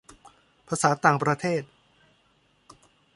[0.67, 1.61] ภาษาต่างประเทศ